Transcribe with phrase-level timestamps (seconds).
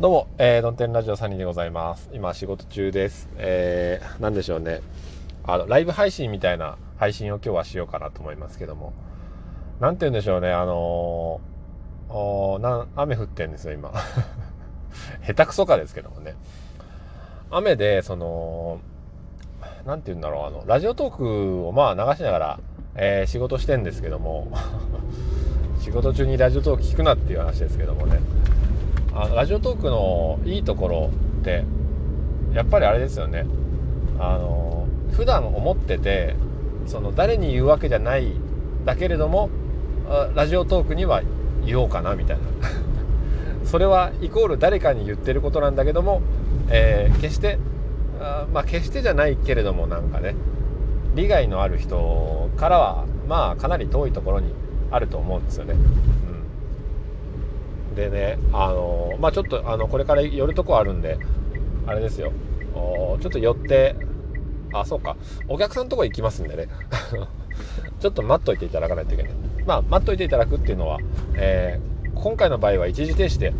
[0.00, 2.08] どうも、えー、ドンテンラジオサニーでございます。
[2.14, 3.28] 今仕事中です。
[3.36, 4.80] えー、なんでしょうね。
[5.44, 8.94] あの、ライブ配信みたいな配信を今日はしようかなと思いますけども。
[9.78, 13.92] なんて言うんでしょうね、あのー、おな雨降ってんですよ、今。
[15.26, 16.34] 下手くそかですけどもね。
[17.50, 18.80] 雨で、その、
[19.84, 22.60] なんて言うんだろう、あの、ラジオトークをまあ流しながら、
[22.94, 24.48] えー、仕事してんですけども、
[25.78, 28.18] 仕事中にラジオトーク聞くなっていう話ですけどもね。
[29.22, 31.10] あラジオトークのいいところ
[31.40, 31.64] って
[32.54, 33.44] やっぱりあれですよね
[34.18, 36.36] あの普段思ってて
[36.86, 38.32] その誰に言うわけじゃない
[38.86, 39.50] だけれども
[40.34, 41.22] ラジオトークには
[41.66, 42.44] 言おうかなみたいな
[43.64, 46.22] それはイコール誰かに言ってることなんだけども、
[46.70, 47.58] えー、決して
[48.20, 50.34] あまあ決してじゃないけれどもなんかね
[51.14, 54.54] 利害のある人からはまあかなり遠いところに
[54.90, 55.74] あると思うんですよね。
[58.00, 61.18] でねあのまあちょっとあのこれから寄るとこあるんで
[61.86, 62.32] あれですよ。
[62.72, 63.94] ちょっと寄って
[64.72, 65.16] あそうか。
[65.48, 66.68] お客さんのとこ行きますんでね。
[68.00, 69.32] ちょっと待っといていただかないといけない。
[69.66, 70.98] まあ待っといていただくっていうのは、
[71.34, 73.52] えー、今回の場合は一時停止で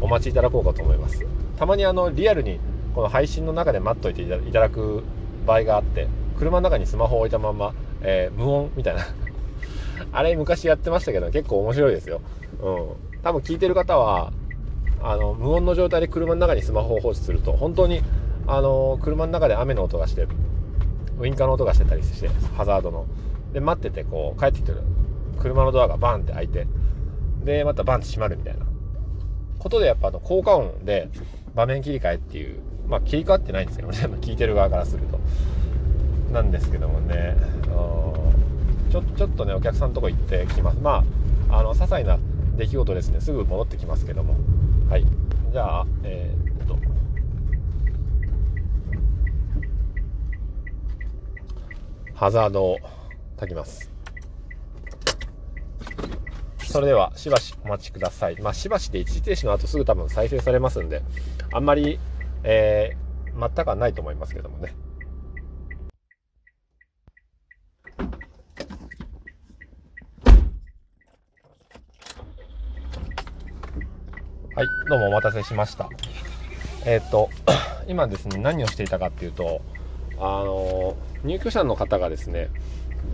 [0.00, 1.24] お待ちいただこうかと思います。
[1.58, 2.58] たまにあのリアルに
[2.94, 5.02] この配信の中で待っといていただく
[5.46, 9.02] 場合があって車の中にスマホを置いたまま、えー、無音みたいな。
[10.12, 12.20] あれ昔やってましたけど結構面白いですよ。
[12.62, 13.13] うん。
[13.24, 14.32] 多分聞いてる方は
[15.02, 18.02] あの無音の状態で車の中にスマホを放置すると本当に
[18.46, 20.28] あの車の中で雨の音がして
[21.18, 23.06] ウインカーの音がしてたりしてハザードの。
[23.52, 24.82] で待っててこう帰ってきてる。
[25.40, 26.66] 車のドアがバンって開いて
[27.44, 28.66] でまたバンって閉まるみたいな。
[29.58, 31.08] ことでやっぱあの効果音で
[31.54, 33.98] 場面切り替えっていうまあ切り替わってないんですけどね。
[34.20, 35.18] 聞いてる側からすると。
[36.32, 37.36] なんですけどもね。
[38.90, 40.78] ちょちょっとねお客さんのとこ行ってきます。
[40.82, 41.04] ま
[41.48, 42.18] ああの些細な
[42.56, 43.20] 出来事ですね。
[43.20, 44.36] すぐ戻ってきますけども。
[44.88, 45.04] はい。
[45.52, 46.76] じゃあえー、っと。
[52.14, 52.78] ハザードを
[53.36, 53.90] 炊きます。
[56.58, 58.40] それではしばしお待ちください。
[58.40, 61.02] まあしばしで一時停止の後すぐ多分再生されますんで
[61.52, 61.98] あんまり
[62.44, 64.74] えー、全くはないと思いますけどもね。
[74.56, 75.88] はい、どうもお待たせしました。
[76.86, 77.28] えっ、と、
[77.88, 79.60] 今ですね、何をしていたかっていうと、
[80.16, 82.50] あの入居者の方がですね、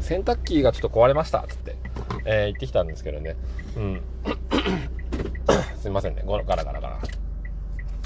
[0.00, 1.76] 洗濯機がちょっと壊れましたっつって、
[2.24, 3.36] えー、言ってきたんですけどね、
[3.76, 4.02] うん。
[5.80, 6.98] すいませんね、ガラガラガラ。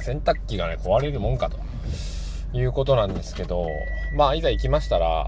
[0.00, 1.58] 洗濯機がね、壊れるもんかと
[2.52, 3.66] いうことなんですけど、
[4.14, 5.26] まあ、いざ行きましたら、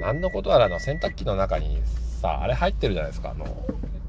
[0.00, 1.82] 何のことやらの洗濯機の中に
[2.20, 3.44] さ、あれ入ってるじゃないですか、あの、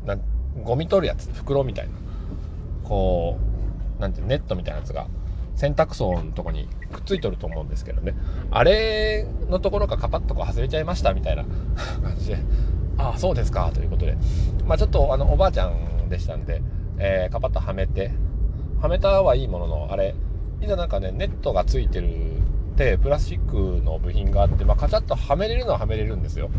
[0.06, 0.16] な
[0.64, 2.04] ゴミ取るやつ、袋みたいな。
[2.84, 3.38] こ
[3.98, 5.08] う、なんていうネットみたいなやつが、
[5.56, 8.16] 洗濯槽のとこにくっついとると思うんですけどね。
[8.52, 11.46] あれのところがカパッとこう外れちゃいましたみたいな
[12.04, 12.38] 感じで、
[12.98, 14.18] あ あ、そうですか、ということで。
[14.66, 16.62] まあちょっとあの、おばあちゃんでしたんで、
[16.98, 18.12] えー、カパッとはめて、
[18.82, 20.16] はめたはいいものの、あれ、
[20.60, 22.08] みんなんかね、ネットがついてる
[22.76, 26.50] で、プラスチックの部品があって、まあ、カチャッとはめれるのははめれるんですよ。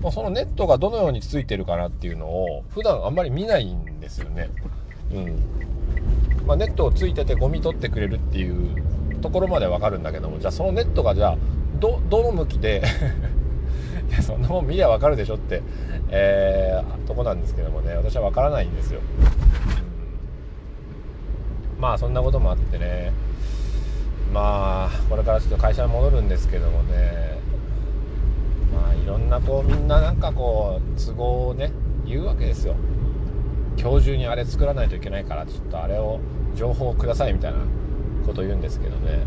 [0.00, 4.50] もうそのネットがどのようについてるかなっていうのを、普段あんまり見ないんですよね。
[5.12, 5.58] うん。
[6.48, 11.36] まあ、ネットをついててゴミ取ってくれるっていうところまでわかるんだけどもじゃあそのネットがじゃあ
[11.78, 12.82] どどの向きで
[14.08, 15.62] いやそんなもん見りゃわかるでしょって、
[16.08, 19.00] えー、とこなんですけどもね私はわからないんですよ、
[21.76, 23.12] うん、まあそんなこともあってね
[24.32, 27.38] まあこれからちょっと会社に戻るんですけどもね
[28.72, 31.72] まあいろんなこうみんななんかこう都合をね
[32.06, 32.74] 言うわけですよ。
[33.80, 36.18] 今日中にあれ作らないといけないからちょっとあれを
[36.56, 37.58] 情報をくださいみたいな
[38.26, 39.20] こと言うんですけどね。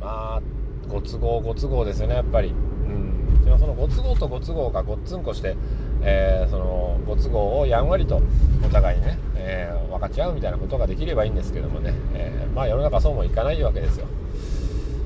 [0.00, 0.42] まあ
[0.86, 2.50] ご都合ご都合ですよねやっぱり。
[2.50, 3.44] うん。
[3.44, 5.56] でもそのご都合とご都合がごっつんこして、
[6.02, 8.20] えー、そのご都合をやんわりと
[8.64, 14.06] お互いにね、えー、分かち合うみたいなことができればいいんですけどもね、えー、まあ世の中そうもいかないわけですよ。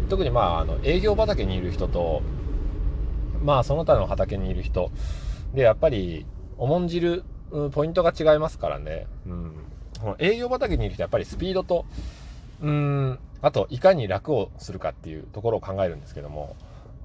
[0.09, 2.23] 特にまああの営業畑にいる人と
[3.45, 4.91] まあその他の畑にいる人。
[5.55, 9.07] でやっぱり重んじるうん、ポイントが違いますからね。
[9.27, 9.53] うん。
[10.01, 11.85] この営業畑にいる人やっぱりスピードと、
[12.61, 16.57] うん、あと、いかに楽をするかっていうところを考えるんですけども、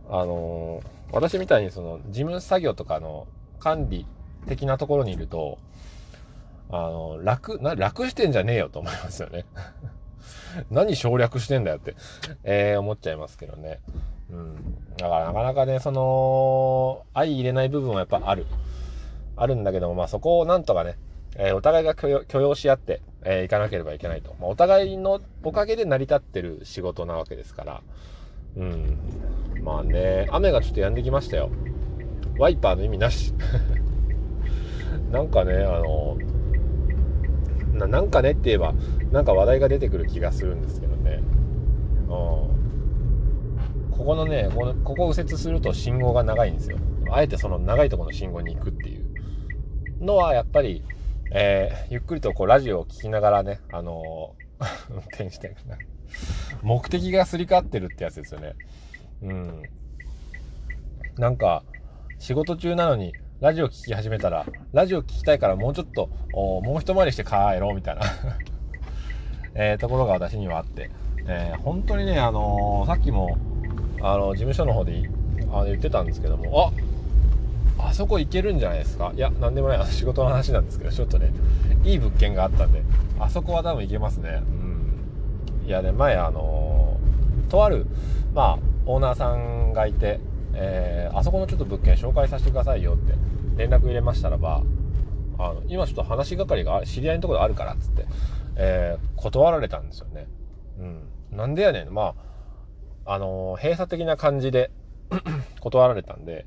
[0.10, 3.28] あのー、私みたいにその事務作業とかの
[3.60, 4.06] 管理
[4.48, 5.58] 的なところにいると、
[6.70, 9.46] あの、楽、な、楽してんじゃねえよと思いますよね。
[10.72, 11.96] 何省略してんだよって、
[12.44, 13.80] えー、思っちゃいますけどね。
[14.32, 14.56] うん。
[14.98, 18.46] だからなかなかね、その、相入れない部分はやっぱある。
[19.38, 20.98] あるんだけども、まあそこをなんとかね、
[21.36, 24.36] えー、お互いが許容し合って、えー、いかなければいけないと。
[24.40, 27.82] まあ、お互いのおかげで成り立ってる仕事なわけですから。
[28.58, 28.98] うん。
[29.64, 31.52] まあね、雨がちょっと止んできましたよ。
[32.40, 33.34] ワイパーの意味なし。
[35.12, 36.18] なんかね、あの、
[37.74, 38.74] ななんかねって言えば、
[39.12, 41.22] なんか話題が出てくる気がするんですけどね。
[42.04, 42.10] うん。
[43.92, 46.78] ここのね、こここ右折すると信号が長いんですよ。
[47.12, 48.97] あえてその長いところの信号に行くっていう
[50.00, 50.84] のは、やっぱり、
[51.32, 55.56] えー、ゆっくりとこうラジオを聴きながらね、あのー、 運転してる。
[56.62, 58.56] 目的がすり替わってるってやつですよね。
[59.22, 59.64] うん。
[61.18, 61.64] なんか、
[62.20, 68.02] 仕事中なのに、ラジオ聴き始めたら、ラジオ聴きたいからもうちょっと、もう一回りして帰ろうみたいな
[69.54, 70.90] えー、ところが私にはあって、
[71.28, 73.38] えー、本当にね、あのー、さっきも、
[74.02, 75.10] あの、事務所の方で
[75.52, 76.87] あ言ってたんですけども、あ
[77.80, 79.12] あそこ行けるんじゃないですか？
[79.16, 81.32] いや、なんでもない、 仕事の話なんですけど、ちょっとね、
[81.84, 82.82] いい物件があったんで、
[83.20, 84.42] あそこは多分行けますね。
[85.64, 85.68] うん。
[85.68, 86.98] いやね、前、あの
[87.50, 87.86] とある、
[88.34, 90.20] まあ、オーナーさんがいて、
[90.54, 93.14] えー、あそこのちょっと物件紹介させてくださいよって
[93.58, 94.62] 連絡入れましたらば、
[95.38, 98.06] あの、今ちょっと話し係が知り合いのところあるからっつって、
[98.56, 100.28] えー、断られたんですよね。
[100.80, 101.38] うん。
[101.38, 101.94] なんでやねん。
[101.94, 102.14] ま
[103.06, 104.72] あ、あのー、閉鎖的な感じで
[105.62, 106.46] 断られたんで、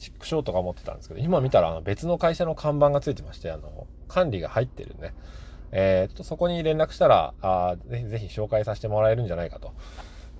[0.00, 5.14] チックショーとか思ってたんですけど、今見たらあの別の会社の看板がついてまして、あの、管理が入ってるね。
[5.72, 9.74] えー、っとそこに連絡したら、あぜひぜひ紹介させてもらえるんじゃないかと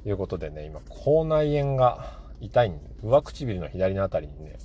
[0.05, 4.57] いうことでね、今、口内炎が痛いんで上唇の左のあたりにね、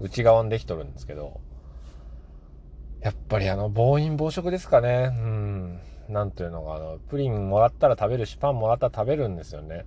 [0.00, 1.40] 内側にできとるんですけど、
[3.02, 5.10] やっぱりあの、暴飲暴食ですかね。
[5.12, 5.80] うん。
[6.08, 9.84] なんというのが、あの、プリンもらったら食べるし、パンもらったら食べるんですよね。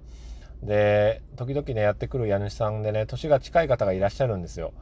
[0.64, 4.74] で、時々ね、やってくる家主さんでね、年が近い方がいらっしゃるんですよ。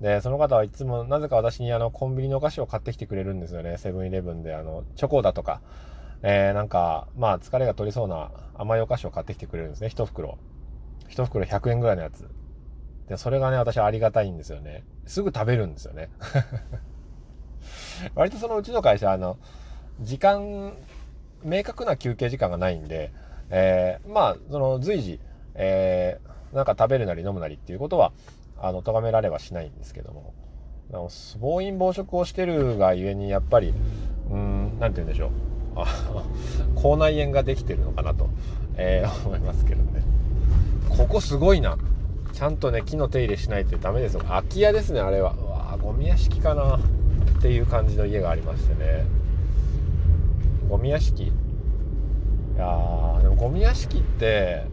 [0.00, 3.78] で、その方はいつも、なぜか私にあの、コンビニのお菓子を買ってきてくれるんですよね。
[3.78, 5.62] セブンイレブンで、あの、チョコだとか、
[6.22, 9.88] えー、なんか、まあ、疲れが取りそうな甘いお菓子を買ってきてくれるんですね。
[9.88, 10.38] 一袋。
[11.08, 12.28] 一袋100円ぐらいのやつ。
[13.08, 14.84] で、それがね、私はありがたいんですよね。
[15.06, 16.10] すぐ食べるんですよね。
[18.14, 19.38] 割とそのうちの会社、あの、
[20.00, 20.76] 時間、
[21.42, 23.12] 明確な休憩時間がないんで、
[23.50, 25.20] えー、まあ、その随時、
[25.54, 28.12] えー、なんか食べるなり飲むなりっていうことは、
[28.58, 30.34] あの、咎められはしないんですけども、
[31.40, 33.74] 暴飲暴食をしてるがゆえに、やっぱり、
[34.30, 35.30] うん、なんて言うんでしょう。
[36.74, 38.28] 口内炎ができてるのかなと、
[38.76, 40.02] えー、思いますけどね。
[40.88, 41.76] ここすごいな。
[42.32, 44.20] ちゃんとね、木の手入れしないとダメですよ。
[44.20, 45.34] 空き家ですね、あれは。
[45.38, 46.80] うわゴミ屋敷かなっ
[47.40, 49.04] ていう感じの家がありましてね。
[50.68, 51.32] ゴミ屋敷。
[52.56, 54.64] いやー、でもゴミ屋敷って、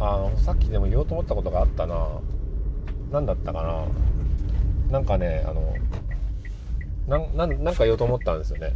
[0.00, 2.20] あの、さっきでも言おうと思ったことがあったな。
[3.12, 3.84] 何だったかな。
[4.90, 5.76] なんかね、あの、
[7.06, 8.74] ななんか言おうと思ったんですよね。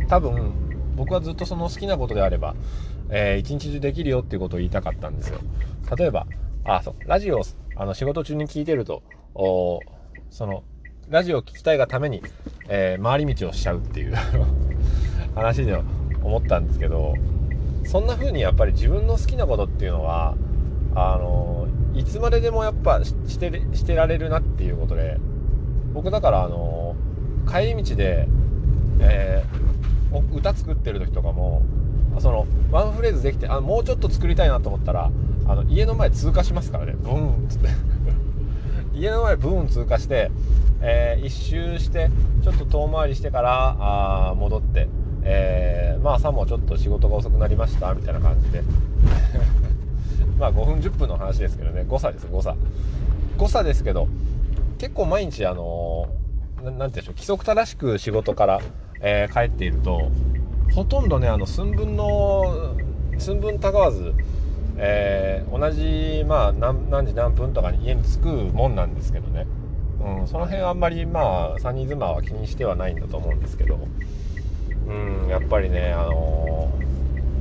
[0.00, 0.06] うん。
[0.08, 0.52] 多分、
[0.96, 2.56] 僕はずっとその好きなことであれば、
[3.08, 5.38] えー、一日中できるよっていうことを言いたかったんですよ。
[5.96, 6.26] 例えば、
[6.64, 7.42] あ、そう、ラジオを
[7.76, 9.04] あの仕事中に聞いてると、
[9.36, 9.78] お
[10.30, 10.64] その、
[11.08, 12.20] ラジオを聞きたいがために、
[12.68, 14.14] えー、回り道をしちゃうっていう
[15.34, 15.82] 話では
[16.22, 17.14] 思ったんですけど、
[17.84, 20.34] そんな風にやっぱり自分の好きなことっていうのは、
[20.94, 25.18] あのいつまででもやっぱしてしてられるなっていうことで、
[25.92, 26.96] 僕だからあの
[27.50, 28.28] 帰り道で、
[29.00, 31.62] えー、歌作ってる時とかも、
[32.18, 35.10] そのワンフレーズできてあもうちょっと作りたいなと思ったら
[35.46, 36.94] あの家の前通過しますからね。
[36.96, 37.68] ブーンっつって。
[38.94, 40.30] 家の前ブーン通過して、
[40.80, 42.10] えー、一周して
[42.42, 44.88] ちょっと遠回りしてからあ戻って、
[45.24, 48.62] えー、まあ朝もちょっと仕事が遅くなりましたみたいな感じで。
[50.38, 51.84] まあ5分10分の話ですけどね。
[51.86, 52.56] 誤差です誤差。
[53.36, 54.08] 誤差ですけど
[54.78, 58.60] 結構毎日あのー、て言うんでしょう規則正しく仕事から、
[59.00, 60.10] えー、帰っていると
[60.74, 62.74] ほとんどねあの寸分の
[63.18, 64.14] 寸分たがわず、
[64.76, 69.46] えー、同じ、まあ何、何時何分とかに家に着くもんなんですけどね、
[70.00, 73.78] うん、その辺あんまりまあサニー妻は気にしてはないんだと思うんですけど、
[74.88, 76.70] うん、やっぱりねあの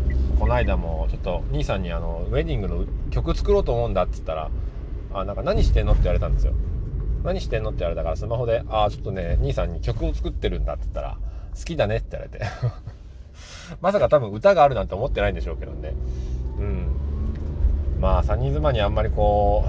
[0.08, 4.50] ー、この間もちょっと兄さんにあのウェディングの曲作ろうと思うんだって言ったら
[5.14, 6.54] 「あなんか何してんの?」って言われたんですよ。
[7.24, 11.18] 何してんのって言われたからスマホで「ああちょっとね兄さんに曲を作ってるんだ」って言ったら
[11.56, 12.46] 「好きだね」って言われて
[13.82, 15.94] まさか多分歌があるなんて思ってないんでしょうけどね。
[16.60, 16.88] うん。
[18.00, 19.64] まあ、サニーズマにあんまりこ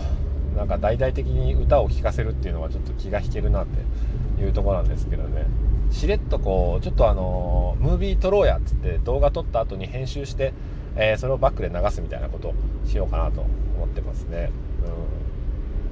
[0.55, 5.47] う、なんか大々的に歌を聴かせるっていうのはちょっと気が引けるなっていうとこなんですけどね。
[5.93, 10.53] しれっとこう、ちょっとあのムービー撮ろうやっつって動画撮った後に編集して、
[10.97, 12.55] えー、それをバックで流すみたいなことを
[12.87, 13.43] しようかなと
[13.77, 14.51] 思ってますね。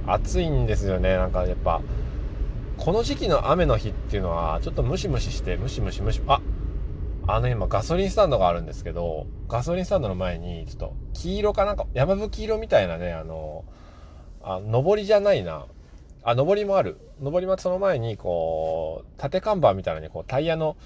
[0.05, 0.13] うん。
[0.13, 1.17] 暑いんですよね。
[1.17, 1.81] なんかやっぱ、
[2.79, 6.41] この時期の雨の日っていうのは、ちょっとムシムシして、ムシムシムシ、あ、
[7.27, 13.65] あの今ガソリンスタンドがあるんですけど、ガソリンスタンドの前に、ちょっと黄色かなんか、山吹色みたいなね、あの、
[14.43, 15.67] あ、上りじゃないな。
[16.23, 16.99] あ、上りもある。
[17.21, 20.77] 上りもその前に、こう、縦看板みたいなのに、こう、タイヤの、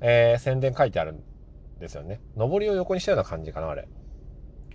[0.00, 1.22] えー、宣伝書いてあるん
[1.78, 2.20] ですよね。
[2.36, 3.88] 上りを横にしたような感じかな、あれ。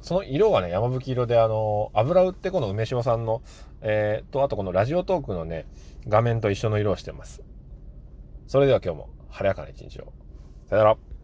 [0.01, 3.41] その色がね、山吹色で、あの、油売ってこの梅塩さんの、
[3.81, 5.65] えー、と、あとこのラジオトークのね、
[6.07, 7.41] 画面と一緒の色をしてます。
[8.47, 10.13] それでは今日も晴れやかな一日を。
[10.69, 11.14] さよなら。